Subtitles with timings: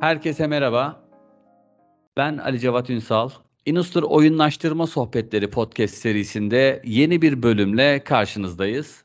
[0.00, 1.00] Herkese merhaba.
[2.16, 3.30] Ben Ali Cevat Ünsal.
[3.66, 9.04] Inustur Oyunlaştırma Sohbetleri podcast serisinde yeni bir bölümle karşınızdayız.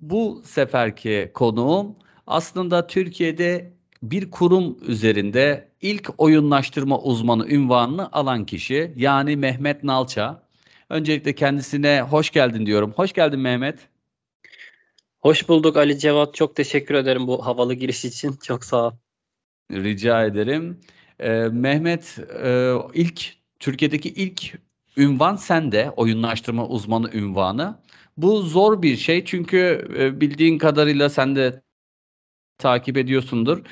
[0.00, 1.96] Bu seferki konuğum
[2.26, 3.72] aslında Türkiye'de
[4.02, 10.42] bir kurum üzerinde ilk oyunlaştırma uzmanı ünvanını alan kişi yani Mehmet Nalça.
[10.90, 12.92] Öncelikle kendisine hoş geldin diyorum.
[12.96, 13.78] Hoş geldin Mehmet.
[15.20, 16.34] Hoş bulduk Ali Cevat.
[16.34, 18.32] Çok teşekkür ederim bu havalı giriş için.
[18.32, 18.92] Çok sağ ol.
[19.72, 20.80] Rica ederim.
[21.20, 24.58] Ee, Mehmet e, ilk Türkiye'deki ilk
[24.96, 27.80] ünvan sende oyunlaştırma uzmanı ünvanı.
[28.16, 31.62] Bu zor bir şey çünkü e, bildiğin kadarıyla sen de
[32.58, 33.62] takip ediyorsundur.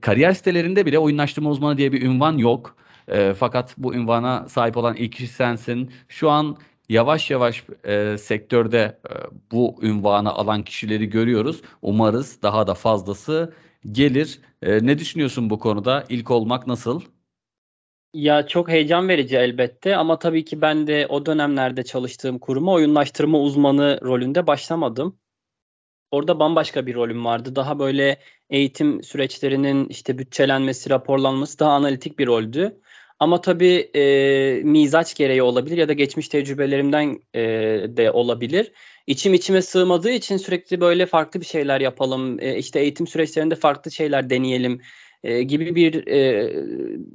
[0.00, 2.76] Kariyer sitelerinde bile oyunlaştırma uzmanı diye bir ünvan yok.
[3.08, 5.90] E, fakat bu ünvana sahip olan ilk kişi sensin.
[6.08, 6.56] Şu an
[6.88, 9.14] yavaş yavaş e, sektörde e,
[9.52, 11.62] bu ünvanı alan kişileri görüyoruz.
[11.82, 13.54] Umarız daha da fazlası
[13.92, 14.40] gelir.
[14.62, 16.04] E, ne düşünüyorsun bu konuda?
[16.08, 17.02] İlk olmak nasıl?
[18.14, 23.40] Ya çok heyecan verici elbette ama tabii ki ben de o dönemlerde çalıştığım kuruma oyunlaştırma
[23.40, 25.18] uzmanı rolünde başlamadım.
[26.12, 27.56] Orada bambaşka bir rolüm vardı.
[27.56, 32.81] Daha böyle eğitim süreçlerinin işte bütçelenmesi, raporlanması daha analitik bir roldü.
[33.22, 37.40] Ama tabii e, mizaç gereği olabilir ya da geçmiş tecrübelerimden e,
[37.96, 38.72] de olabilir.
[39.06, 43.90] İçim içime sığmadığı için sürekli böyle farklı bir şeyler yapalım, e, işte eğitim süreçlerinde farklı
[43.90, 44.80] şeyler deneyelim
[45.22, 46.52] e, gibi bir e,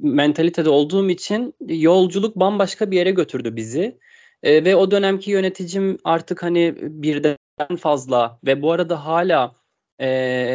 [0.02, 3.98] mentalitede olduğum için yolculuk bambaşka bir yere götürdü bizi.
[4.42, 7.36] E, ve o dönemki yöneticim artık hani birden
[7.78, 9.54] fazla ve bu arada hala
[10.00, 10.06] e,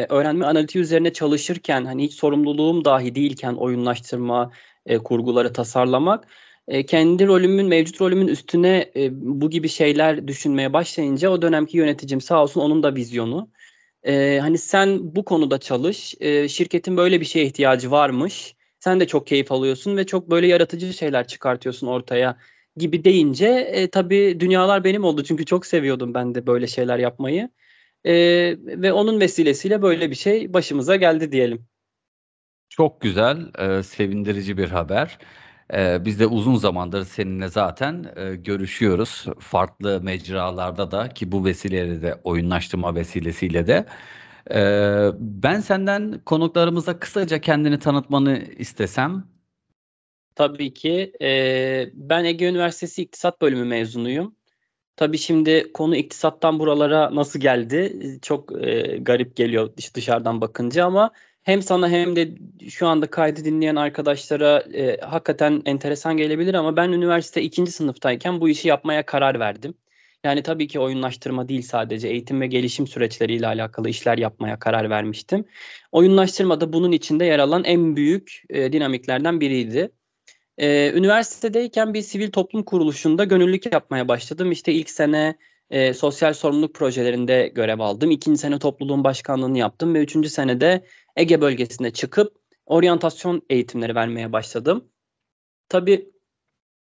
[0.08, 4.50] öğrenme analitiği üzerine çalışırken hani hiç sorumluluğum dahi değilken oyunlaştırma
[4.86, 6.28] e, kurguları tasarlamak
[6.68, 12.20] e, kendi rolümün mevcut rolümün üstüne e, bu gibi şeyler düşünmeye başlayınca o dönemki yöneticim
[12.20, 13.50] sağ olsun onun da vizyonu
[14.02, 19.06] e, hani sen bu konuda çalış e, şirketin böyle bir şeye ihtiyacı varmış sen de
[19.06, 22.38] çok keyif alıyorsun ve çok böyle yaratıcı şeyler çıkartıyorsun ortaya
[22.76, 27.50] gibi deyince e, tabii dünyalar benim oldu çünkü çok seviyordum ben de böyle şeyler yapmayı
[28.04, 28.12] e,
[28.58, 31.66] ve onun vesilesiyle böyle bir şey başımıza geldi diyelim.
[32.68, 35.18] Çok güzel, e, sevindirici bir haber.
[35.74, 39.26] E, biz de uzun zamandır seninle zaten e, görüşüyoruz.
[39.38, 43.86] Farklı mecralarda da ki bu vesileyle de oyunlaştırma vesilesiyle de.
[44.50, 44.60] E,
[45.18, 49.24] ben senden konuklarımıza kısaca kendini tanıtmanı istesem.
[50.34, 51.12] Tabii ki.
[51.22, 54.36] E, ben Ege Üniversitesi İktisat Bölümü mezunuyum.
[54.96, 57.92] Tabii şimdi konu iktisattan buralara nasıl geldi
[58.22, 61.10] çok e, garip geliyor dışarıdan bakınca ama
[61.44, 62.34] hem sana hem de
[62.68, 68.48] şu anda kaydı dinleyen arkadaşlara e, hakikaten enteresan gelebilir ama ben üniversite ikinci sınıftayken bu
[68.48, 69.74] işi yapmaya karar verdim.
[70.24, 75.44] Yani tabii ki oyunlaştırma değil sadece eğitim ve gelişim süreçleriyle alakalı işler yapmaya karar vermiştim.
[75.92, 79.90] Oyunlaştırma da bunun içinde yer alan en büyük e, dinamiklerden biriydi.
[80.58, 84.52] E, üniversitedeyken bir sivil toplum kuruluşunda gönüllülük yapmaya başladım.
[84.52, 85.36] İşte ilk sene
[85.70, 88.10] e, sosyal sorumluluk projelerinde görev aldım.
[88.10, 90.84] İkinci sene topluluğun başkanlığını yaptım ve üçüncü senede
[91.16, 92.36] Ege bölgesine çıkıp
[92.66, 94.88] oryantasyon eğitimleri vermeye başladım.
[95.68, 96.12] Tabii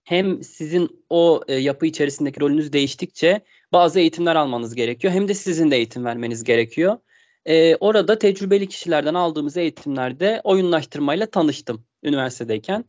[0.05, 3.41] hem sizin o e, yapı içerisindeki rolünüz değiştikçe
[3.73, 5.15] bazı eğitimler almanız gerekiyor.
[5.15, 6.99] Hem de sizin de eğitim vermeniz gerekiyor.
[7.47, 12.85] E, orada tecrübeli kişilerden aldığımız eğitimlerde oyunlaştırmayla tanıştım üniversitedeyken.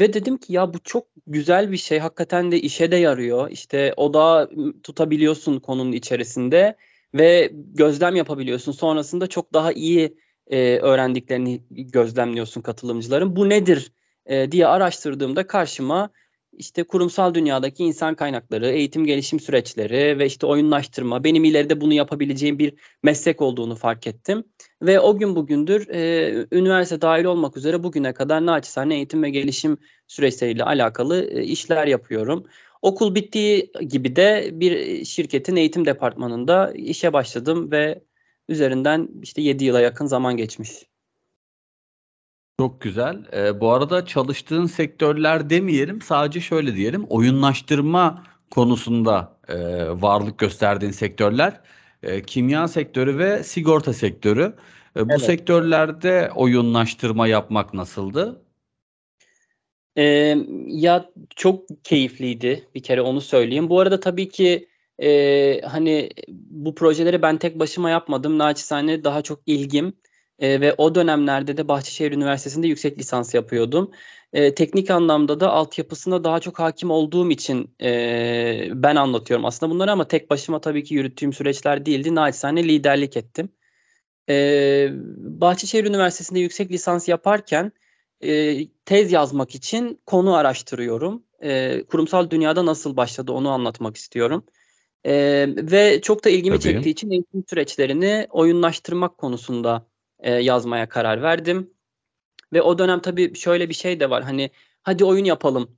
[0.00, 1.98] Ve dedim ki ya bu çok güzel bir şey.
[1.98, 3.50] Hakikaten de işe de yarıyor.
[3.50, 4.50] İşte odağı
[4.82, 6.76] tutabiliyorsun konunun içerisinde
[7.14, 8.72] ve gözlem yapabiliyorsun.
[8.72, 10.18] Sonrasında çok daha iyi
[10.50, 13.36] e, öğrendiklerini gözlemliyorsun katılımcıların.
[13.36, 13.92] Bu nedir
[14.26, 16.10] e, diye araştırdığımda karşıma
[16.52, 22.58] işte kurumsal dünyadaki insan kaynakları, eğitim gelişim süreçleri ve işte oyunlaştırma benim ileride bunu yapabileceğim
[22.58, 24.44] bir meslek olduğunu fark ettim.
[24.82, 29.78] Ve o gün bugündür e, üniversite dahil olmak üzere bugüne kadar naçizane eğitim ve gelişim
[30.06, 32.46] süreçleriyle alakalı e, işler yapıyorum.
[32.82, 38.02] Okul bittiği gibi de bir şirketin eğitim departmanında işe başladım ve
[38.48, 40.70] üzerinden işte 7 yıla yakın zaman geçmiş.
[42.60, 43.24] Çok güzel.
[43.32, 47.04] Ee, bu arada çalıştığın sektörler demeyelim, sadece şöyle diyelim.
[47.04, 49.56] Oyunlaştırma konusunda e,
[49.88, 51.60] varlık gösterdiğin sektörler
[52.02, 54.54] e, kimya sektörü ve sigorta sektörü.
[54.96, 55.22] E, bu evet.
[55.22, 58.42] sektörlerde oyunlaştırma yapmak nasıldı?
[59.96, 63.68] Ee, ya çok keyifliydi bir kere onu söyleyeyim.
[63.68, 68.38] Bu arada tabii ki e, hani bu projeleri ben tek başıma yapmadım.
[68.38, 69.92] Naçizane daha çok ilgim
[70.38, 73.90] e, ve o dönemlerde de Bahçeşehir Üniversitesi'nde yüksek lisans yapıyordum.
[74.32, 79.92] E, teknik anlamda da altyapısına daha çok hakim olduğum için e, ben anlatıyorum aslında bunları
[79.92, 82.14] ama tek başıma tabii ki yürüttüğüm süreçler değildi.
[82.14, 83.48] Naçizane liderlik ettim.
[84.28, 84.88] E,
[85.18, 87.72] Bahçeşehir Üniversitesi'nde yüksek lisans yaparken
[88.20, 91.22] e, tez yazmak için konu araştırıyorum.
[91.42, 94.44] E, kurumsal dünyada nasıl başladı onu anlatmak istiyorum.
[95.06, 96.62] E, ve çok da ilgimi Tabii.
[96.62, 99.86] çektiği için eğitim süreçlerini oyunlaştırmak konusunda
[100.18, 101.70] e, yazmaya karar verdim.
[102.52, 104.22] Ve o dönem tabii şöyle bir şey de var.
[104.22, 104.50] Hani
[104.82, 105.76] hadi oyun yapalım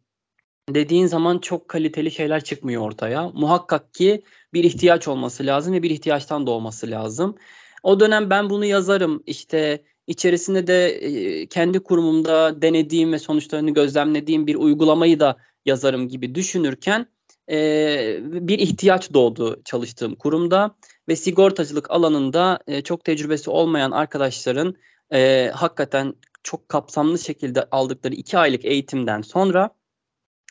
[0.68, 3.28] dediğin zaman çok kaliteli şeyler çıkmıyor ortaya.
[3.28, 4.22] Muhakkak ki
[4.52, 7.36] bir ihtiyaç olması lazım ve bir ihtiyaçtan doğması lazım.
[7.82, 9.22] O dönem ben bunu yazarım.
[9.26, 15.36] İşte içerisinde de kendi kurumumda denediğim ve sonuçlarını gözlemlediğim bir uygulamayı da
[15.66, 17.06] yazarım gibi düşünürken
[17.50, 20.76] e, bir ihtiyaç doğdu çalıştığım kurumda
[21.08, 24.74] ve sigortacılık alanında e, çok tecrübesi olmayan arkadaşların
[25.12, 29.70] e, hakikaten çok kapsamlı şekilde aldıkları iki aylık eğitimden sonra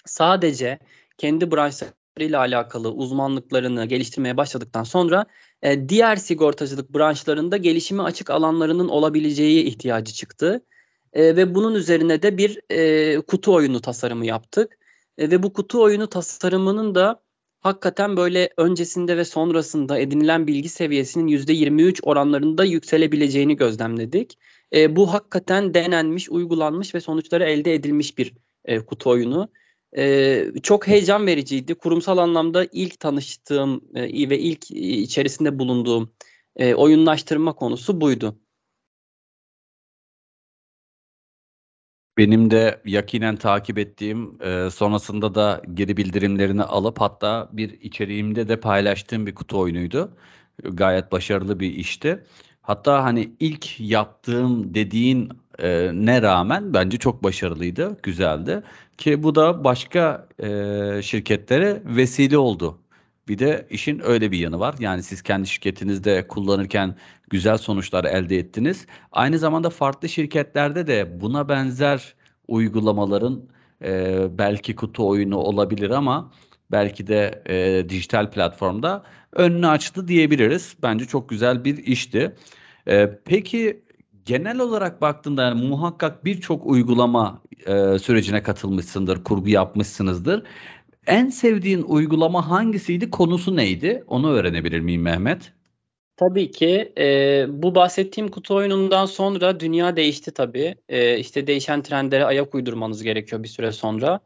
[0.05, 0.79] sadece
[1.17, 5.25] kendi branşlarıyla alakalı uzmanlıklarını geliştirmeye başladıktan sonra
[5.61, 10.61] e, diğer sigortacılık branşlarında gelişimi açık alanlarının olabileceği ihtiyacı çıktı.
[11.13, 14.76] E, ve bunun üzerine de bir e, kutu oyunu tasarımı yaptık.
[15.17, 17.21] E, ve bu kutu oyunu tasarımının da
[17.59, 24.37] hakikaten böyle öncesinde ve sonrasında edinilen bilgi seviyesinin %23 oranlarında yükselebileceğini gözlemledik.
[24.75, 28.33] E, bu hakikaten denenmiş, uygulanmış ve sonuçları elde edilmiş bir
[28.65, 29.49] e, kutu oyunu.
[29.97, 31.75] E, çok heyecan vericiydi.
[31.75, 36.13] Kurumsal anlamda ilk tanıştığım e, ve ilk içerisinde bulunduğum
[36.55, 38.39] e, oyunlaştırma konusu buydu.
[42.17, 48.59] Benim de yakinen takip ettiğim, e, sonrasında da geri bildirimlerini alıp hatta bir içeriğimde de
[48.59, 50.17] paylaştığım bir kutu oyunuydu.
[50.63, 52.23] Gayet başarılı bir işti.
[52.61, 55.29] Hatta hani ilk yaptığım dediğin
[55.59, 58.63] e, ne rağmen bence çok başarılıydı, güzeldi.
[58.97, 62.79] Ki bu da başka e, şirketlere vesile oldu.
[63.27, 64.75] Bir de işin öyle bir yanı var.
[64.79, 66.95] Yani siz kendi şirketinizde kullanırken
[67.29, 68.87] güzel sonuçlar elde ettiniz.
[69.11, 72.15] Aynı zamanda farklı şirketlerde de buna benzer
[72.47, 73.43] uygulamaların
[73.83, 76.31] e, belki kutu oyunu olabilir ama
[76.71, 79.03] belki de e, dijital platformda
[79.33, 80.75] önünü açtı diyebiliriz.
[80.83, 82.35] Bence çok güzel bir işti.
[82.87, 83.83] E, peki
[84.25, 90.43] genel olarak baktığında yani muhakkak birçok uygulama e, sürecine katılmışsındır, kurgu yapmışsınızdır.
[91.07, 93.11] En sevdiğin uygulama hangisiydi?
[93.11, 94.03] Konusu neydi?
[94.07, 95.53] Onu öğrenebilir miyim Mehmet?
[96.17, 100.75] Tabii ki e, bu bahsettiğim kutu oyunundan sonra dünya değişti tabii.
[100.89, 104.19] E, işte değişen trendlere ayak uydurmanız gerekiyor bir süre sonra.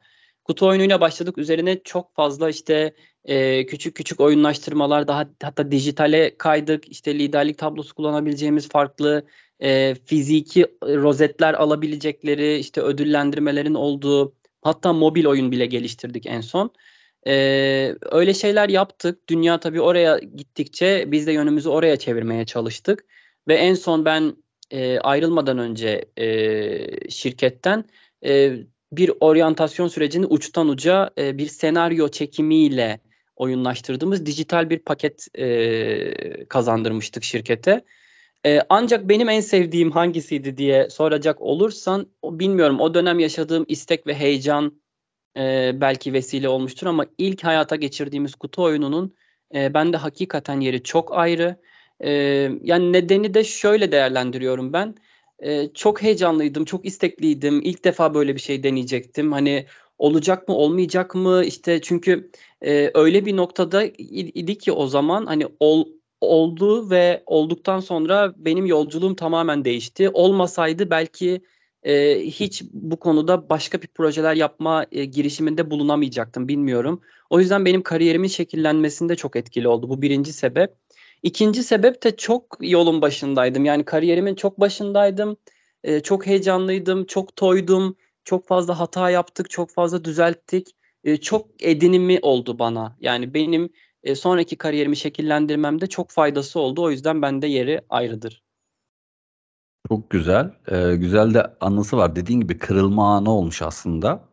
[0.43, 1.37] Kutu oyunuyla başladık.
[1.37, 2.95] Üzerine çok fazla işte
[3.25, 6.91] e, küçük küçük oyunlaştırmalar daha hatta dijitale kaydık.
[6.91, 9.25] İşte liderlik tablosu kullanabileceğimiz farklı
[9.59, 16.73] e, fiziki rozetler alabilecekleri işte ödüllendirmelerin olduğu hatta mobil oyun bile geliştirdik en son.
[17.27, 19.29] Ee, öyle şeyler yaptık.
[19.29, 23.05] Dünya tabii oraya gittikçe biz de yönümüzü oraya çevirmeye çalıştık.
[23.47, 24.35] Ve en son ben
[24.71, 27.85] e, ayrılmadan önce e, şirketten
[28.25, 28.53] e,
[28.91, 32.99] bir oryantasyon sürecini uçtan uca e, bir senaryo çekimiyle
[33.35, 37.81] oyunlaştırdığımız dijital bir paket e, kazandırmıştık şirkete.
[38.45, 44.15] E, ancak benim en sevdiğim hangisiydi diye soracak olursan bilmiyorum o dönem yaşadığım istek ve
[44.15, 44.81] heyecan
[45.37, 49.15] e, belki vesile olmuştur ama ilk hayata geçirdiğimiz kutu oyununun
[49.55, 51.61] e, bende hakikaten yeri çok ayrı.
[51.99, 52.11] E,
[52.63, 54.95] yani nedeni de şöyle değerlendiriyorum ben.
[55.39, 57.61] E, çok heyecanlıydım, çok istekliydim.
[57.63, 59.31] İlk defa böyle bir şey deneyecektim.
[59.31, 59.65] Hani
[59.97, 61.43] olacak mı, olmayacak mı?
[61.45, 62.31] İşte çünkü
[62.61, 65.85] e, öyle bir noktada idi ki o zaman hani ol,
[66.21, 70.09] oldu ve olduktan sonra benim yolculuğum tamamen değişti.
[70.09, 71.41] Olmasaydı belki
[71.83, 77.01] e, hiç bu konuda başka bir projeler yapma e, girişiminde bulunamayacaktım bilmiyorum.
[77.29, 79.89] O yüzden benim kariyerimin şekillenmesinde çok etkili oldu.
[79.89, 80.75] Bu birinci sebep.
[81.23, 83.65] İkinci sebep de çok yolun başındaydım.
[83.65, 85.37] Yani kariyerimin çok başındaydım.
[85.83, 87.95] E, çok heyecanlıydım, çok toydum.
[88.23, 90.67] Çok fazla hata yaptık, çok fazla düzelttik.
[91.03, 92.97] E, çok edinimi oldu bana.
[92.99, 93.69] Yani benim
[94.03, 96.83] e, sonraki kariyerimi şekillendirmemde çok faydası oldu.
[96.83, 98.41] O yüzden bende yeri ayrıdır.
[99.89, 100.51] Çok güzel.
[100.71, 102.15] Eee, güzel de anısı var.
[102.15, 104.23] Dediğin gibi kırılma anı olmuş aslında.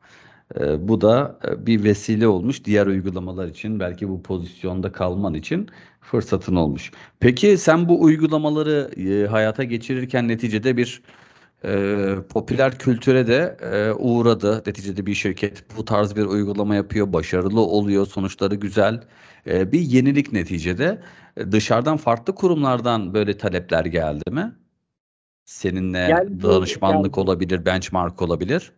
[0.61, 5.69] Eee, bu da, eee, bir vesile olmuş diğer uygulamalar için, belki bu pozisyonda kalman için
[6.01, 6.93] fırsatın olmuş.
[7.21, 11.03] Peki sen bu uygulamaları, eee, hayata geçirirken neticede bir,
[11.65, 14.63] eee, popüler kültüre de, eee, uğradı.
[14.67, 19.03] Neticede bir şirket bu tarz bir uygulama yapıyor, başarılı oluyor, sonuçları güzel.
[19.47, 21.03] Eee, bir yenilik neticede.
[21.39, 24.57] Eee, dışarıdan farklı kurumlardan böyle talepler geldi mi?
[25.45, 27.21] Seninle Geldi, danışmanlık geldi.
[27.21, 28.73] olabilir, benchmark olabilir.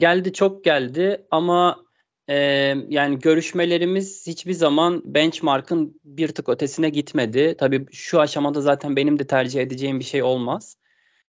[0.00, 1.84] Geldi, çok geldi ama
[2.28, 2.34] e,
[2.88, 7.54] yani görüşmelerimiz hiçbir zaman benchmark'ın bir tık ötesine gitmedi.
[7.58, 10.76] Tabii şu aşamada zaten benim de tercih edeceğim bir şey olmaz.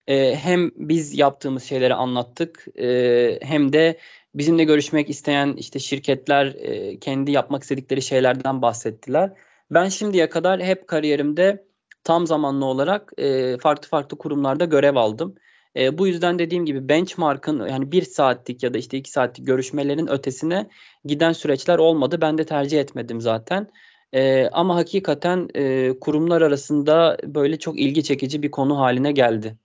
[0.08, 3.98] E, hem biz yaptığımız şeyleri anlattık e, hem de
[4.36, 9.34] bizimle görüşmek isteyen işte şirketler e, kendi yapmak istedikleri şeylerden bahsettiler.
[9.72, 11.68] Ben şimdiye kadar hep kariyerimde
[12.04, 15.36] tam zamanlı olarak e, farklı farklı kurumlarda görev aldım.
[15.76, 20.08] E, bu yüzden dediğim gibi benchmark'ın yani bir saatlik ya da işte iki saatlik görüşmelerin
[20.08, 20.70] ötesine
[21.06, 22.22] giden süreçler olmadı.
[22.22, 23.68] Ben de tercih etmedim zaten.
[24.14, 29.58] E, ama hakikaten e, kurumlar arasında böyle çok ilgi çekici bir konu haline geldi.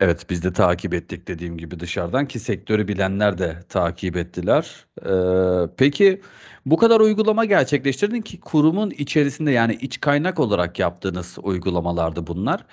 [0.00, 4.86] Evet biz de takip ettik dediğim gibi dışarıdan ki sektörü bilenler de takip ettiler.
[5.06, 6.20] Ee, peki
[6.66, 12.66] bu kadar uygulama gerçekleştirdin ki kurumun içerisinde yani iç kaynak olarak yaptığınız uygulamalardı bunlar.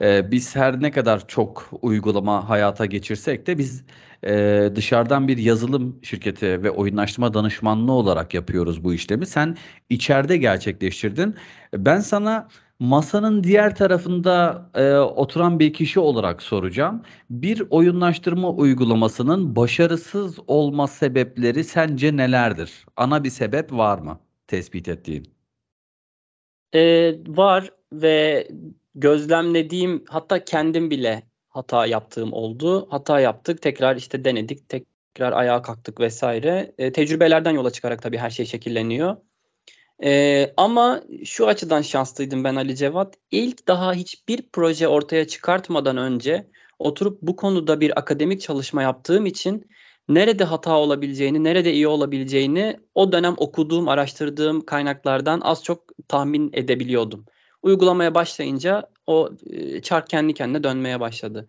[0.00, 3.84] Ee, biz her ne kadar çok uygulama hayata geçirsek de biz
[4.26, 9.26] e, dışarıdan bir yazılım şirketi ve oyunlaştırma danışmanlığı olarak yapıyoruz bu işlemi.
[9.26, 9.56] Sen
[9.90, 11.34] içeride gerçekleştirdin.
[11.74, 12.48] Ben sana
[12.82, 17.02] masanın diğer tarafında e, oturan bir kişi olarak soracağım.
[17.30, 22.86] Bir oyunlaştırma uygulamasının başarısız olma sebepleri sence nelerdir?
[22.96, 25.34] Ana bir sebep var mı tespit ettiğin?
[26.74, 28.48] Ee, var ve
[28.94, 32.86] gözlemlediğim hatta kendim bile hata yaptığım oldu.
[32.90, 36.74] Hata yaptık, tekrar işte denedik, tekrar ayağa kalktık vesaire.
[36.78, 39.16] E, tecrübelerden yola çıkarak tabii her şey şekilleniyor.
[40.04, 43.14] E, ama şu açıdan şanslıydım ben Ali Cevat.
[43.30, 46.46] İlk daha hiçbir proje ortaya çıkartmadan önce
[46.78, 49.66] oturup bu konuda bir akademik çalışma yaptığım için
[50.08, 57.26] nerede hata olabileceğini, nerede iyi olabileceğini o dönem okuduğum, araştırdığım kaynaklardan az çok tahmin edebiliyordum.
[57.62, 59.30] Uygulamaya başlayınca o
[59.82, 61.48] çark kendi kendine dönmeye başladı.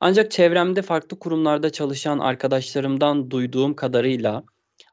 [0.00, 4.44] Ancak çevremde farklı kurumlarda çalışan arkadaşlarımdan duyduğum kadarıyla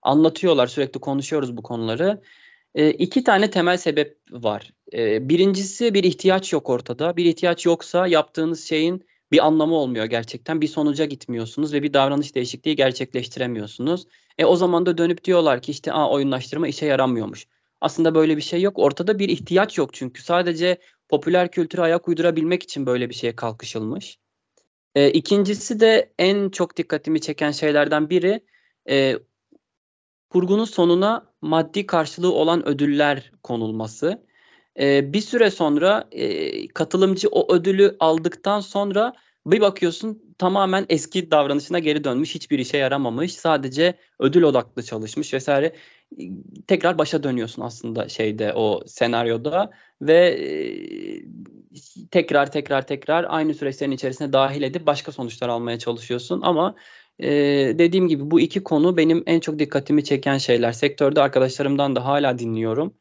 [0.01, 2.21] anlatıyorlar, sürekli konuşuyoruz bu konuları.
[2.75, 4.73] E, iki tane temel sebep var.
[4.93, 7.17] E, birincisi bir ihtiyaç yok ortada.
[7.17, 10.61] Bir ihtiyaç yoksa yaptığınız şeyin bir anlamı olmuyor gerçekten.
[10.61, 14.07] Bir sonuca gitmiyorsunuz ve bir davranış değişikliği gerçekleştiremiyorsunuz.
[14.37, 17.47] E o zaman da dönüp diyorlar ki işte Aa, oyunlaştırma işe yaramıyormuş.
[17.81, 18.79] Aslında böyle bir şey yok.
[18.79, 20.77] Ortada bir ihtiyaç yok çünkü sadece
[21.09, 24.19] popüler kültüre ayak uydurabilmek için böyle bir şeye kalkışılmış.
[24.95, 28.43] E, ikincisi de en çok dikkatimi çeken şeylerden biri
[28.89, 29.15] e,
[30.29, 34.23] kurgunun sonuna maddi karşılığı olan ödüller konulması.
[34.79, 39.13] E, bir süre sonra e, katılımcı o ödülü aldıktan sonra
[39.45, 45.75] bir bakıyorsun tamamen eski davranışına geri dönmş, hiçbir işe yaramamış, sadece ödül odaklı çalışmış vesaire.
[46.67, 50.49] Tekrar başa dönüyorsun aslında şeyde o senaryoda ve e,
[52.11, 56.75] tekrar tekrar tekrar aynı süreçlerin içerisine dahil edip başka sonuçlar almaya çalışıyorsun ama
[57.19, 57.29] e,
[57.79, 60.71] dediğim gibi bu iki konu benim en çok dikkatimi çeken şeyler.
[60.71, 62.93] Sektörde arkadaşlarımdan da hala dinliyorum.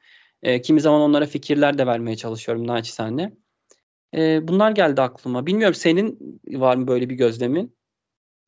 [0.43, 3.33] E, kimi zaman onlara fikirler de vermeye çalışıyorum naçizane.
[4.17, 5.47] E, bunlar geldi aklıma.
[5.47, 7.79] Bilmiyorum senin var mı böyle bir gözlemin?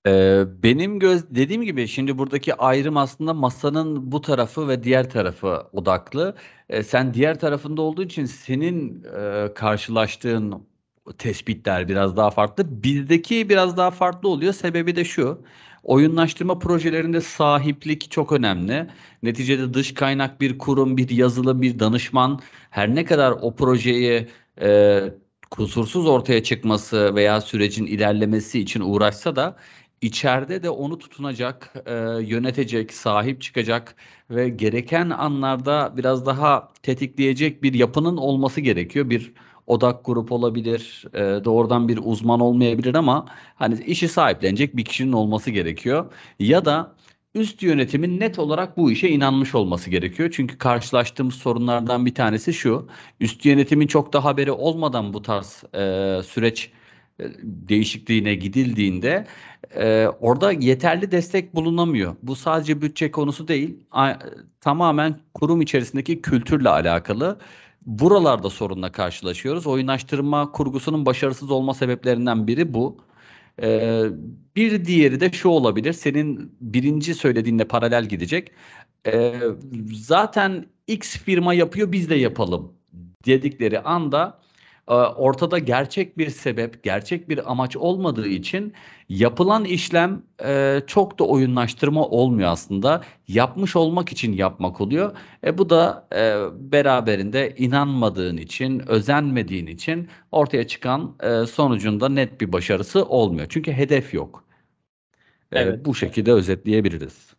[0.07, 5.67] Ee, benim göz dediğim gibi şimdi buradaki ayrım aslında masanın bu tarafı ve diğer tarafı
[5.73, 6.37] odaklı.
[6.69, 10.70] Ee, sen diğer tarafında olduğu için senin e, karşılaştığın
[11.19, 12.83] tespitler biraz daha farklı.
[12.83, 14.53] Bizdeki biraz daha farklı oluyor.
[14.53, 15.43] Sebebi de şu.
[15.83, 18.87] Oyunlaştırma projelerinde sahiplik çok önemli.
[19.23, 22.41] Neticede dış kaynak bir kurum, bir yazılı, bir danışman
[22.71, 24.29] her ne kadar o projeyi
[24.61, 25.01] e,
[25.51, 29.57] kusursuz ortaya çıkması veya sürecin ilerlemesi için uğraşsa da
[30.01, 33.97] içeride de onu tutunacak, e, yönetecek, sahip çıkacak
[34.31, 39.11] ve gereken anlarda biraz daha tetikleyecek bir yapının olması gerekiyor.
[39.11, 39.33] Bir
[39.71, 45.51] odak grup olabilir, e, doğrudan bir uzman olmayabilir ama hani işi sahiplenecek bir kişinin olması
[45.51, 46.13] gerekiyor.
[46.39, 46.97] Ya da
[47.35, 50.31] üst yönetimin net olarak bu işe inanmış olması gerekiyor.
[50.33, 52.89] Çünkü karşılaştığımız sorunlardan bir tanesi şu.
[53.21, 56.71] Üst yönetimin çok da haberi olmadan bu tarz e, süreç
[57.21, 59.27] e, değişikliğine gidildiğinde
[59.77, 62.17] e, orada yeterli destek bulunamıyor.
[62.23, 64.13] Bu sadece bütçe konusu değil, a,
[64.61, 67.39] tamamen kurum içerisindeki kültürle alakalı.
[67.87, 69.67] Buralarda sorunla karşılaşıyoruz.
[69.67, 72.99] Oyunlaştırma kurgusunun başarısız olma sebeplerinden biri bu.
[73.63, 74.05] Ee,
[74.57, 75.93] bir diğeri de şu olabilir.
[75.93, 78.53] Senin birinci söylediğinle paralel gidecek.
[79.07, 79.41] Ee,
[79.93, 82.73] zaten X firma yapıyor biz de yapalım
[83.27, 84.40] dedikleri anda
[84.95, 88.73] ortada gerçek bir sebep, gerçek bir amaç olmadığı için
[89.09, 93.03] yapılan işlem e, çok da oyunlaştırma olmuyor aslında.
[93.29, 95.17] Yapmış olmak için yapmak oluyor.
[95.45, 96.35] E, bu da e,
[96.73, 103.47] beraberinde inanmadığın için, özenmediğin için ortaya çıkan e, sonucunda net bir başarısı olmuyor.
[103.51, 104.45] Çünkü hedef yok.
[105.53, 105.85] E, evet.
[105.85, 107.31] Bu şekilde özetleyebiliriz.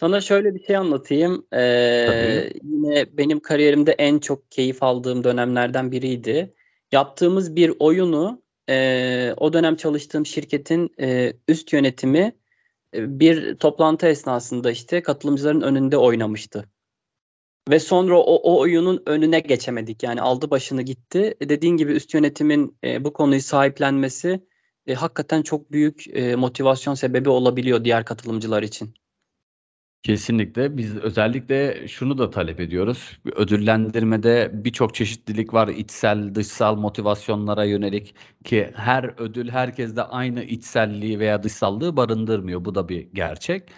[0.00, 1.46] Sana şöyle bir şey anlatayım.
[1.52, 6.54] Ee, yine benim kariyerimde en çok keyif aldığım dönemlerden biriydi
[6.92, 12.36] yaptığımız bir oyunu e, o dönem çalıştığım şirketin e, üst yönetimi
[12.94, 16.68] e, bir toplantı esnasında işte katılımcıların önünde oynamıştı.
[17.70, 20.02] Ve sonra o, o oyunun önüne geçemedik.
[20.02, 21.34] Yani aldı başını gitti.
[21.40, 24.46] E, dediğin gibi üst yönetimin e, bu konuyu sahiplenmesi
[24.86, 28.94] e, hakikaten çok büyük e, motivasyon sebebi olabiliyor diğer katılımcılar için.
[30.02, 30.76] Kesinlikle.
[30.76, 33.18] Biz özellikle şunu da talep ediyoruz.
[33.36, 35.68] Ödüllendirmede birçok çeşitlilik var.
[35.68, 38.14] İçsel, dışsal motivasyonlara yönelik
[38.44, 42.64] ki her ödül herkeste aynı içselliği veya dışsallığı barındırmıyor.
[42.64, 43.68] Bu da bir gerçek.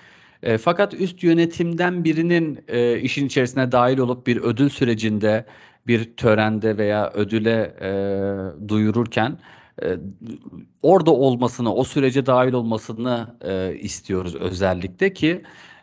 [0.42, 5.46] E, fakat üst yönetimden birinin e, işin içerisine dahil olup bir ödül sürecinde,
[5.86, 9.38] bir törende veya ödüle e, duyururken
[9.82, 9.96] e,
[10.82, 15.42] orada olmasını, o sürece dahil olmasını e, istiyoruz özellikle ki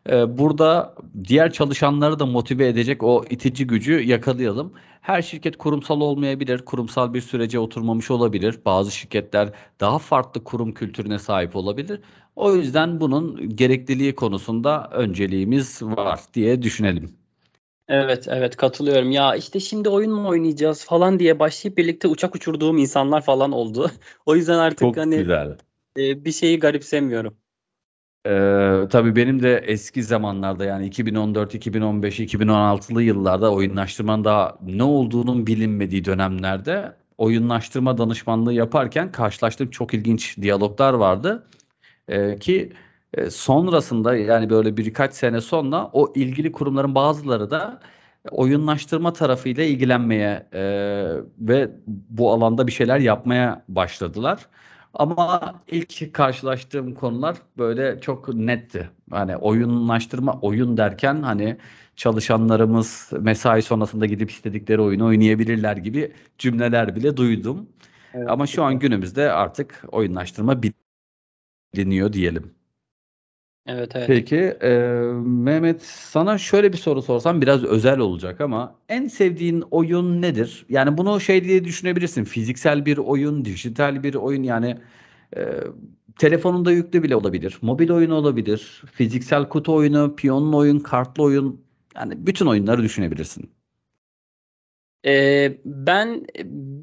[0.09, 0.95] e, burada
[1.27, 4.73] diğer çalışanları da motive edecek o itici gücü yakalayalım.
[5.01, 8.59] Her şirket kurumsal olmayabilir, kurumsal bir sürece oturmamış olabilir.
[8.65, 12.01] Bazı şirketler daha farklı kurum kültürüne sahip olabilir.
[12.35, 17.19] O yüzden bunun gerekliliği konusunda önceliğimiz var diye düşünelim.
[17.87, 19.11] Evet evet katılıyorum.
[19.11, 23.91] Ya işte şimdi oyun mu oynayacağız falan diye başlayıp birlikte uçak uçurduğum insanlar falan oldu.
[24.25, 25.57] o yüzden artık Çok hani güzel.
[25.97, 27.37] e, bir şeyi garipsemiyorum.
[28.25, 35.47] Ee, tabii benim de eski zamanlarda yani 2014, 2015, 2016'lı yıllarda oyunlaştırmanın daha ne olduğunun
[35.47, 41.47] bilinmediği dönemlerde oyunlaştırma danışmanlığı yaparken karşılaştığım çok ilginç diyaloglar vardı.
[42.07, 42.73] Ee, ki
[43.29, 47.81] sonrasında yani böyle birkaç sene sonra o ilgili kurumların bazıları da
[48.31, 50.61] oyunlaştırma tarafıyla ilgilenmeye e,
[51.39, 54.47] ve bu alanda bir şeyler yapmaya başladılar.
[54.93, 58.89] Ama ilk karşılaştığım konular böyle çok netti.
[59.11, 61.57] Hani oyunlaştırma, oyun derken hani
[61.95, 67.69] çalışanlarımız mesai sonrasında gidip istedikleri oyunu oynayabilirler gibi cümleler bile duydum.
[68.13, 70.61] Evet, Ama şu an günümüzde artık oyunlaştırma
[71.73, 72.58] biliniyor diyelim.
[73.67, 74.07] Evet evet.
[74.07, 74.69] Peki e,
[75.23, 80.65] Mehmet sana şöyle bir soru sorsam biraz özel olacak ama en sevdiğin oyun nedir?
[80.69, 82.23] Yani bunu şey diye düşünebilirsin.
[82.23, 84.77] Fiziksel bir oyun, dijital bir oyun yani
[85.37, 85.41] e,
[86.19, 87.57] telefonunda yüklü bile olabilir.
[87.61, 88.83] Mobil oyun olabilir.
[88.91, 91.65] Fiziksel kutu oyunu, piyonlu oyun, kartlı oyun.
[91.95, 93.51] Yani bütün oyunları düşünebilirsin.
[95.05, 96.25] Ee, ben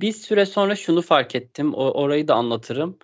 [0.01, 1.75] bir süre sonra şunu fark ettim.
[1.75, 2.99] O, orayı da anlatırım.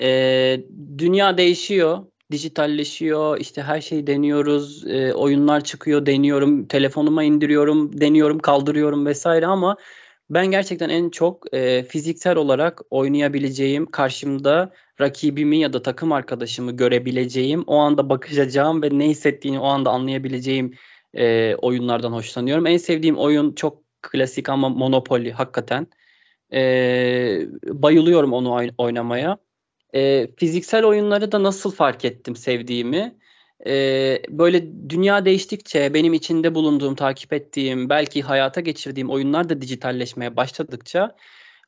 [0.00, 0.64] Ee,
[0.98, 3.38] dünya değişiyor dijitalleşiyor.
[3.40, 4.86] İşte her şeyi deniyoruz.
[4.86, 6.66] E, oyunlar çıkıyor, deniyorum.
[6.66, 9.76] Telefonuma indiriyorum, deniyorum, kaldırıyorum vesaire ama
[10.30, 17.64] ben gerçekten en çok e, fiziksel olarak oynayabileceğim, karşımda rakibimi ya da takım arkadaşımı görebileceğim,
[17.66, 20.74] o anda bakacağım ve ne hissettiğini o anda anlayabileceğim
[21.14, 22.66] e, oyunlardan hoşlanıyorum.
[22.66, 25.86] En sevdiğim oyun çok klasik ama Monopoly hakikaten.
[26.52, 26.60] E,
[27.66, 29.38] bayılıyorum onu oynamaya.
[29.94, 33.16] E, fiziksel oyunları da nasıl fark ettim sevdiğimi.
[33.66, 33.72] E,
[34.28, 41.16] böyle dünya değiştikçe benim içinde bulunduğum, takip ettiğim, belki hayata geçirdiğim oyunlar da dijitalleşmeye başladıkça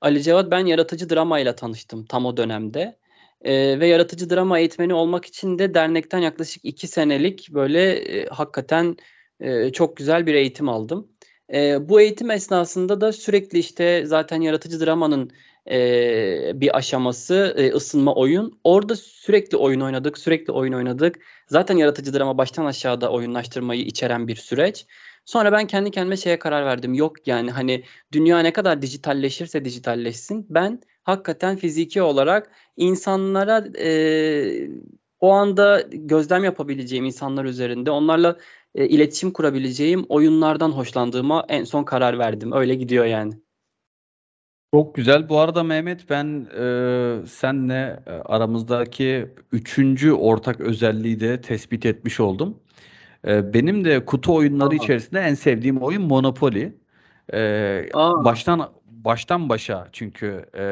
[0.00, 2.98] Ali Cevat ben yaratıcı dramayla tanıştım tam o dönemde.
[3.42, 8.96] E, ve yaratıcı drama eğitmeni olmak için de dernekten yaklaşık iki senelik böyle e, hakikaten
[9.40, 11.08] e, çok güzel bir eğitim aldım.
[11.54, 15.30] E, bu eğitim esnasında da sürekli işte zaten yaratıcı dramanın
[15.70, 18.60] e, bir aşaması e, ısınma oyun.
[18.64, 21.16] Orada sürekli oyun oynadık, sürekli oyun oynadık.
[21.48, 24.86] Zaten yaratıcı drama baştan aşağıda oyunlaştırmayı içeren bir süreç.
[25.24, 26.94] Sonra ben kendi kendime şeye karar verdim.
[26.94, 30.46] Yok yani hani dünya ne kadar dijitalleşirse dijitalleşsin.
[30.50, 34.70] Ben hakikaten fiziki olarak insanlara e,
[35.20, 38.38] o anda gözlem yapabileceğim insanlar üzerinde onlarla
[38.74, 42.52] e, iletişim kurabileceğim oyunlardan hoşlandığıma en son karar verdim.
[42.52, 43.45] Öyle gidiyor yani.
[44.76, 45.28] Çok güzel.
[45.28, 52.58] Bu arada Mehmet ben e, senle e, aramızdaki üçüncü ortak özelliği de tespit etmiş oldum.
[53.26, 54.74] E, benim de kutu oyunları Aa.
[54.74, 56.72] içerisinde en sevdiğim oyun Monopoly.
[57.34, 57.88] E,
[58.24, 60.64] baştan baştan başa çünkü e,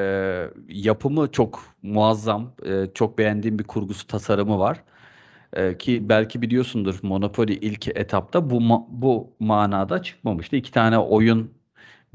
[0.68, 4.82] yapımı çok muazzam, e, çok beğendiğim bir kurgusu tasarımı var.
[5.52, 10.56] E, ki belki biliyorsundur Monopoly ilk etapta bu ma- bu manada çıkmamıştı.
[10.56, 11.63] İki tane oyun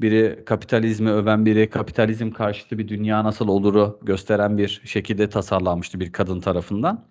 [0.02, 6.12] biri kapitalizmi öven biri kapitalizm karşıtı bir dünya nasıl oluru gösteren bir şekilde tasarlanmıştı bir
[6.12, 7.04] kadın tarafından.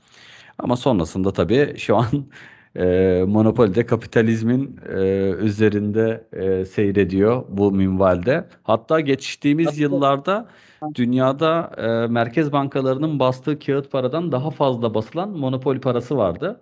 [0.60, 2.06] Ama sonrasında tabii şu an
[2.75, 4.99] e, Monopoly'de kapitalizmin e,
[5.39, 8.47] üzerinde e, seyrediyor bu minvalde.
[8.63, 10.49] Hatta geçtiğimiz yıllarda
[10.95, 16.62] dünyada e, merkez bankalarının bastığı kağıt paradan daha fazla basılan monopol parası vardı.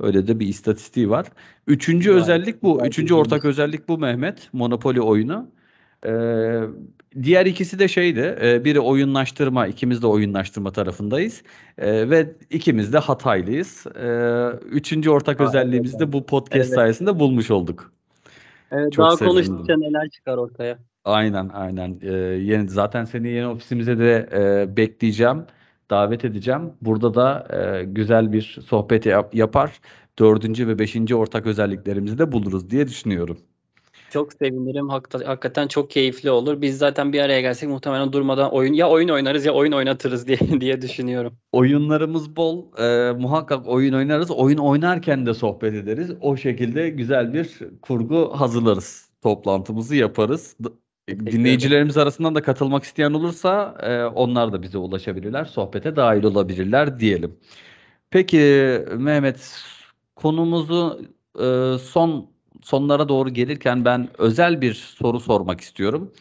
[0.00, 1.26] Öyle de bir istatistiği var.
[1.66, 2.86] Üçüncü Gayet özellik bu.
[2.86, 4.48] Üçüncü ortak özellik bu Mehmet.
[4.52, 5.48] Monopoly oyunu.
[6.06, 6.60] Ee,
[7.22, 8.38] diğer ikisi de şeydi.
[8.42, 11.42] E, biri oyunlaştırma, ikimiz de oyunlaştırma tarafındayız.
[11.78, 13.86] E, ve ikimiz de Hataylıyız.
[13.86, 14.08] E,
[14.70, 16.74] üçüncü ortak Aa, özelliğimizi de bu podcast Evet.
[16.74, 17.92] sayesinde bulmuş olduk.
[18.72, 19.34] Evet, Çok daha sevindim.
[19.36, 20.78] konuştukça neler çıkar ortaya.
[21.04, 21.98] Aynen aynen.
[22.02, 25.42] Ee, yeni, zaten seni yeni ofisimize de e, bekleyeceğim.
[25.90, 26.72] Davet edeceğim.
[26.82, 29.80] Burada da e, güzel bir sohbet yap- yapar.
[30.18, 33.38] Dördüncü ve beşinci ortak özelliklerimizi de buluruz diye düşünüyorum.
[34.10, 34.88] Çok sevinirim.
[34.88, 36.60] Hakikaten çok keyifli olur.
[36.60, 40.60] Biz zaten bir araya gelsek muhtemelen durmadan oyun ya oyun oynarız ya oyun oynatırız diye
[40.60, 41.32] diye düşünüyorum.
[41.52, 42.64] Oyunlarımız bol.
[42.78, 44.30] Ee, muhakkak oyun oynarız.
[44.30, 46.10] Oyun oynarken de sohbet ederiz.
[46.20, 49.10] O şekilde güzel bir kurgu hazırlarız.
[49.22, 50.56] Toplantımızı yaparız.
[51.08, 55.44] Dinleyicilerimiz arasından da katılmak isteyen olursa e, onlar da bize ulaşabilirler.
[55.44, 57.36] Sohbete dahil olabilirler diyelim.
[58.10, 58.38] Peki
[58.96, 59.62] Mehmet
[60.16, 61.00] konumuzu
[61.38, 62.30] e, son
[62.62, 66.12] sonlara doğru gelirken ben özel bir soru sormak istiyorum.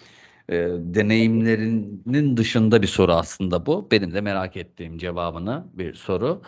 [0.49, 3.87] E, deneyimlerinin dışında bir soru aslında bu.
[3.91, 6.41] Benim de merak ettiğim cevabını bir soru.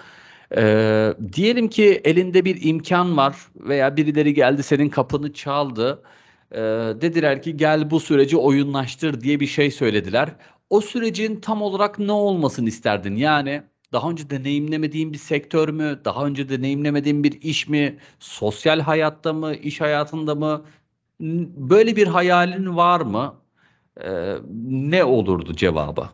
[0.58, 6.04] E, diyelim ki elinde bir imkan var veya birileri geldi senin kapını çaldı.
[6.52, 6.58] E,
[7.02, 10.30] dediler ki gel bu süreci oyunlaştır diye bir şey söylediler.
[10.70, 13.16] O sürecin tam olarak ne olmasını isterdin?
[13.16, 16.02] Yani daha önce deneyimlemediğin bir sektör mü?
[16.06, 17.98] Daha önce deneyimlemediğin bir iş mi?
[18.20, 19.56] Sosyal hayatta mı?
[19.56, 20.66] iş hayatında mı?
[21.72, 23.42] Böyle bir hayalin var mı?
[24.02, 24.36] Ee,
[24.70, 26.10] ne olurdu cevabı?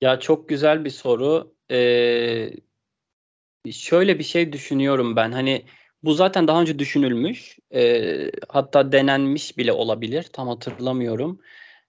[0.00, 1.54] Ya çok güzel bir soru.
[1.70, 2.50] Ee,
[3.72, 5.32] şöyle bir şey düşünüyorum ben.
[5.32, 5.66] Hani
[6.02, 7.58] bu zaten daha önce düşünülmüş.
[7.74, 10.22] Ee, hatta denenmiş bile olabilir.
[10.22, 11.40] Tam hatırlamıyorum.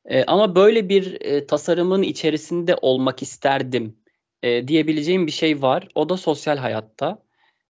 [0.06, 3.95] Ee, ama böyle bir e, tasarımın içerisinde olmak isterdim
[4.43, 5.88] e, diyebileceğim bir şey var.
[5.95, 7.24] O da sosyal hayatta.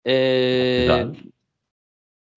[0.04, 1.14] Güzel.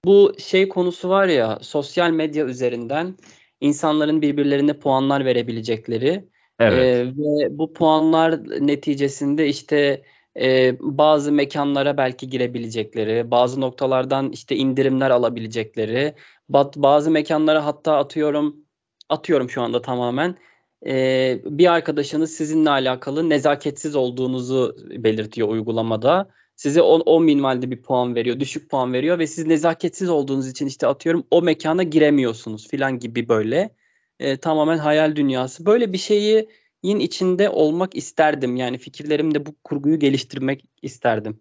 [0.05, 3.15] bu şey konusu var ya sosyal medya üzerinden
[3.61, 6.25] insanların birbirlerine puanlar verebilecekleri
[6.59, 6.97] Evet.
[6.97, 10.03] ee, ve bu puanlar neticesinde işte
[10.41, 16.15] e, bazı mekanlara belki girebilecekleri, bazı noktalardan işte indirimler alabilecekleri,
[16.75, 18.55] bazı mekanlara hatta atıyorum
[19.09, 20.35] atıyorum şu anda tamamen
[20.85, 26.29] e, bir arkadaşınız sizinle alakalı nezaketsiz olduğunuzu belirtiyor uygulamada.
[26.55, 30.65] Size 10, 10 minvalde bir puan veriyor, düşük puan veriyor ve siz nezaketsiz olduğunuz için
[30.67, 33.75] işte atıyorum o mekana giremiyorsunuz filan gibi böyle
[34.19, 35.65] e, tamamen hayal dünyası.
[35.65, 36.49] Böyle bir şeyi
[36.85, 38.55] yin içinde olmak isterdim.
[38.55, 41.39] Yani fikirlerimde bu kurguyu geliştirmek isterdim.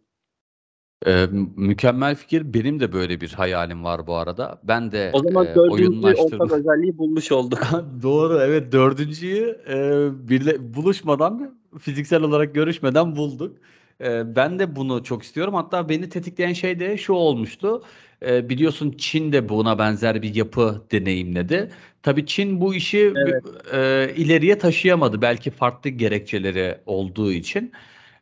[1.07, 1.27] Ee,
[1.57, 2.55] mükemmel fikir.
[2.55, 4.61] Benim de böyle bir hayalim var bu arada.
[4.65, 7.61] Ben de O zaman e, dördüncü ortak özelliği bulmuş olduk.
[8.03, 13.57] Doğru evet dördüncüyü e, birle, buluşmadan fiziksel olarak görüşmeden bulduk.
[14.01, 15.55] E, ben de bunu çok istiyorum.
[15.55, 17.83] Hatta beni tetikleyen şey de şu olmuştu.
[18.27, 21.71] E, biliyorsun Çin de buna benzer bir yapı deneyimledi.
[22.03, 23.45] Tabii Çin bu işi Evet.
[23.73, 25.23] e, ileriye taşıyamadı.
[25.23, 27.73] Belki farklı gerekçeleri olduğu için.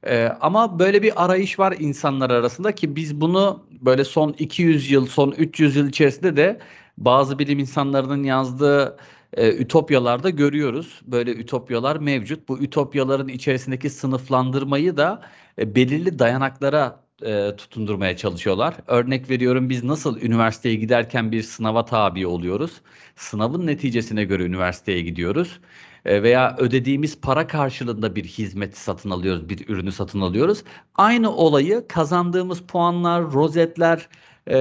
[0.07, 5.07] E, ama böyle bir arayış var insanlar arasında ki biz bunu böyle son 200 yıl,
[5.07, 6.61] son 300 yıl içerisinde de
[6.99, 8.97] bazı bilim insanlarının yazdığı
[9.37, 11.01] e, ütopyalarda görüyoruz.
[11.07, 12.49] Böyle ütopyalar mevcut.
[12.49, 15.23] Bu ütopyaların içerisindeki sınıflandırmayı da
[15.59, 18.75] e, belirli dayanaklara e, tutundurmaya çalışıyorlar.
[18.87, 22.81] Örnek veriyorum biz nasıl üniversiteye giderken bir sınava tabi oluyoruz.
[23.17, 25.61] Sınavın neticesine göre üniversiteye gidiyoruz.
[26.05, 30.65] E, veya ödediğimiz para karşılığında bir hizmeti satın alıyoruz, bir ürünü satın alıyoruz.
[30.95, 34.09] Aynı olayı kazandığımız puanlar, rozetler
[34.47, 34.59] e,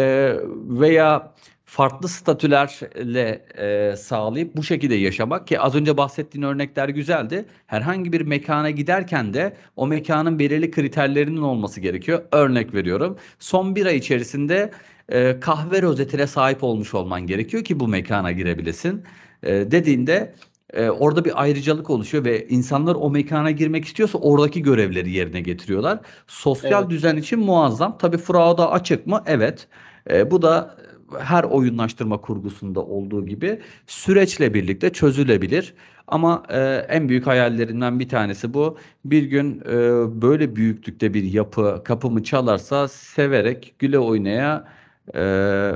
[0.54, 1.34] veya
[1.72, 7.46] farklı statülerle e, sağlayıp bu şekilde yaşamak ki az önce bahsettiğin örnekler güzeldi.
[7.68, 12.22] Herhangi bir mekana giderken de o mekanın belirli kriterlerinin olması gerekiyor.
[12.32, 13.18] Örnek veriyorum.
[13.40, 14.72] Son bir ay içerisinde
[15.10, 19.04] e, kahve rozetine sahip olmuş olman gerekiyor ki bu mekana girebilesin.
[19.44, 20.36] E, dediğinde
[20.74, 26.00] e, orada bir ayrıcalık oluşuyor ve insanlar o mekana girmek istiyorsa oradaki görevleri yerine getiriyorlar.
[26.28, 26.90] Sosyal Evet.
[26.92, 27.98] düzen için muazzam.
[27.98, 29.24] Tabii frauda açık mı?
[29.26, 29.68] Evet.
[30.10, 30.78] E, bu da
[31.20, 35.74] her oyunlaştırma kurgusunda olduğu gibi süreçle birlikte çözülebilir.
[36.08, 38.78] Ama e, en büyük hayallerinden bir tanesi bu.
[39.06, 39.76] Bir gün e,
[40.22, 44.68] böyle büyüklükte bir yapı kapımı çalarsa severek güle oynaya
[45.16, 45.20] e,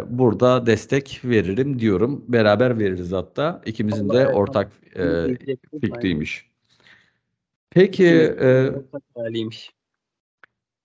[0.09, 2.25] burada destek veririm diyorum.
[2.27, 3.61] Beraber veririz hatta.
[3.65, 5.37] İkimizin de ortak e,
[5.81, 6.49] fikriymiş.
[7.69, 8.07] Peki
[8.41, 8.71] e.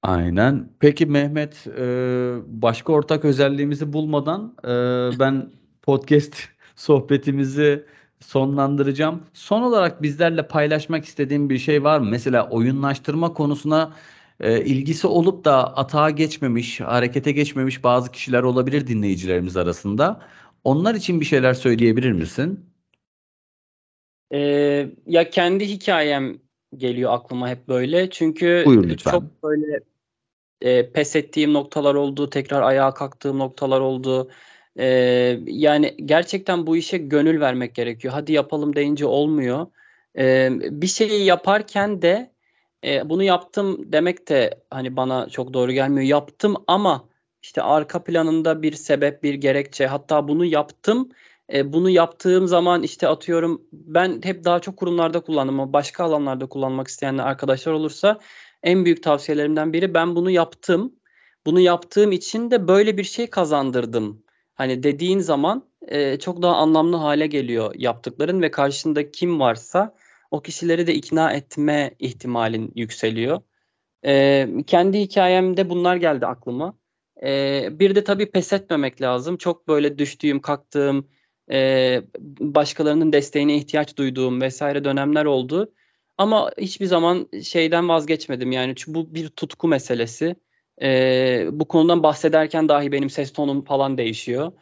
[0.02, 0.72] Aynen.
[0.80, 1.82] Peki Mehmet, e,
[2.46, 4.68] başka ortak özelliğimizi bulmadan e,
[5.18, 5.50] ben
[5.82, 6.34] podcast
[6.76, 7.86] sohbetimizi
[8.20, 9.26] sonlandıracağım.
[9.32, 12.06] Son olarak bizlerle paylaşmak istediğin bir şey var mı?
[12.10, 13.96] Mesela oyunlaştırma konusuna
[14.40, 20.20] e, ilgisi olup da atağa geçmemiş, harekete geçmemiş bazı kişiler olabilir dinleyicilerimiz arasında.
[20.64, 22.70] Onlar için bir şeyler söyleyebilir misin?
[24.32, 26.40] Ee, ya kendi hikayem
[26.76, 28.10] geliyor aklıma hep böyle.
[28.10, 29.10] Çünkü Buyur lütfen.
[29.10, 29.80] çok böyle
[30.60, 32.30] e, pes ettiğim noktalar oldu.
[32.30, 34.30] Tekrar ayağa kalktığım noktalar oldu.
[34.78, 34.86] E,
[35.46, 38.14] yani gerçekten bu işe gönül vermek gerekiyor.
[38.14, 39.66] Hadi yapalım deyince olmuyor.
[40.18, 42.30] E, bir şeyi yaparken de
[42.84, 46.06] e, bunu yaptım demek de hani bana çok doğru gelmiyor.
[46.06, 47.08] Yaptım ama
[47.42, 49.86] işte arka planında bir sebep, bir gerekçe.
[49.86, 51.08] Hatta bunu yaptım.
[51.64, 56.88] Bunu yaptığım zaman işte atıyorum ben hep daha çok kurumlarda kullandım ama başka alanlarda kullanmak
[56.88, 58.18] isteyen arkadaşlar olursa
[58.62, 60.94] en büyük tavsiyelerimden biri ben bunu yaptım.
[61.46, 64.22] Bunu yaptığım için de böyle bir şey kazandırdım.
[64.54, 69.94] Hani dediğin zaman e, çok daha anlamlı hale geliyor yaptıkların ve karşında kim varsa
[70.30, 73.40] o kişileri de ikna etme ihtimalin yükseliyor.
[74.04, 76.78] E, kendi hikayemde bunlar geldi aklıma.
[77.22, 79.36] E, bir de tabii pes etmemek lazım.
[79.36, 81.08] Çok böyle düştüğüm, kalktığım,
[81.52, 82.02] e,
[82.40, 85.72] başkalarının desteğine ihtiyaç duyduğum vesaire dönemler oldu.
[86.18, 88.52] Ama hiçbir zaman şeyden vazgeçmedim.
[88.52, 90.36] Yani bu bir tutku meselesi.
[90.82, 94.52] E, bu konudan bahsederken dahi benim ses tonum falan değişiyor.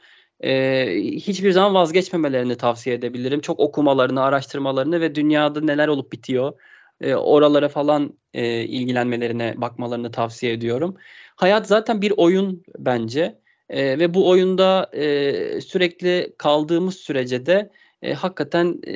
[0.40, 3.40] E, hiçbir zaman vazgeçmemelerini tavsiye edebilirim.
[3.40, 6.52] Çok okumalarını, araştırmalarını ve dünyada neler olup bitiyor
[7.00, 10.96] e, oralara falan e, ilgilenmelerine, bakmalarını tavsiye ediyorum.
[11.36, 13.38] Hayat zaten bir oyun bence
[13.70, 17.70] e, ve bu oyunda e, sürekli kaldığımız sürece de
[18.02, 18.94] e, hakikaten e,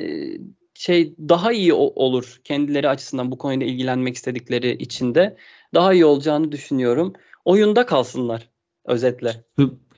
[0.73, 5.37] şey daha iyi olur kendileri açısından bu konuyla ilgilenmek istedikleri için de
[5.73, 7.13] daha iyi olacağını düşünüyorum.
[7.45, 8.49] Oyunda kalsınlar
[8.85, 9.43] özetle.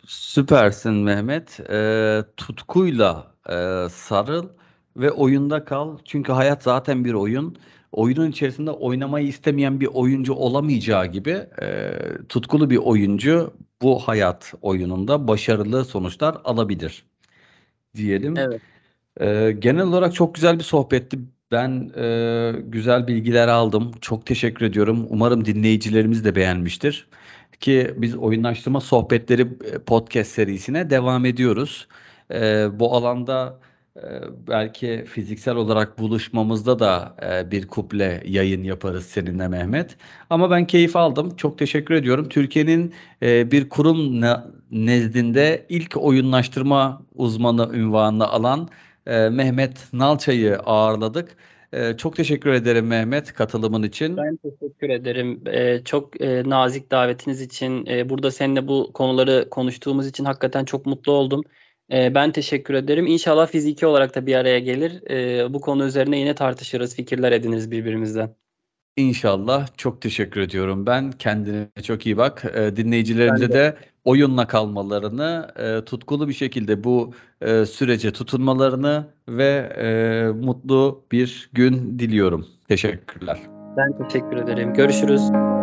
[0.08, 1.60] Süpersin Mehmet.
[1.70, 4.50] E, tutkuyla e, sarıl
[4.98, 5.98] ve oyunda kal.
[6.06, 7.58] Çünkü hayat zaten bir oyun.
[7.92, 11.94] Oyunun içerisinde oynamayı istemeyen bir oyuncu olamayacağı gibi e,
[12.30, 13.54] tutkulu bir oyuncu
[13.86, 17.06] bu hayat oyununda başarılı sonuçlar alabilir
[17.96, 18.38] diyelim.
[18.38, 18.62] Evet.
[19.22, 21.20] Ee, genel olarak çok güzel bir sohbetti.
[21.52, 23.92] Ben e, güzel bilgiler aldım.
[24.02, 25.08] Çok teşekkür ediyorum.
[25.10, 27.08] Umarım dinleyicilerimiz de beğenmiştir.
[27.60, 31.88] Ki biz oyunlaştırma sohbetleri e, podcast serisine devam ediyoruz.
[32.34, 33.60] E, bu alanda
[34.48, 37.16] belki fiziksel olarak buluşmamızda da
[37.52, 39.98] bir kuple yayın yaparız seninle Mehmet.
[40.30, 41.36] Ama ben keyif aldım.
[41.36, 42.30] Çok teşekkür ediyorum.
[42.30, 44.22] Türkiye'nin bir kurum
[44.72, 48.70] nezdinde ilk oyunlaştırma uzmanı ünvanını alan
[49.32, 51.38] Mehmet Nalça'yı ağırladık.
[51.98, 54.18] Çok teşekkür ederim Mehmet katılımın için.
[54.18, 55.44] Ben teşekkür ederim.
[55.84, 57.86] Çok nazik davetiniz için.
[58.10, 61.44] Burada seninle bu konuları konuştuğumuz için hakikaten çok mutlu oldum.
[61.92, 63.08] E, ben teşekkür ederim.
[63.08, 65.10] İnşallah fiziki olarak da bir araya gelir.
[65.12, 68.36] E, bu konu üzerine yine tartışırız, fikirler ediniriz birbirimizden.
[68.98, 69.78] İnşallah.
[69.78, 71.12] Çok teşekkür ediyorum ben.
[71.12, 72.46] Kendine çok iyi bak.
[72.56, 73.54] E, dinleyicilerimize de.
[73.54, 81.50] de oyunla kalmalarını, e, tutkulu bir şekilde bu e, sürece tutunmalarını ve e, mutlu bir
[81.54, 82.48] gün diliyorum.
[82.68, 83.40] Teşekkürler.
[83.78, 84.74] Ben teşekkür ederim.
[84.74, 85.55] Görüşürüz.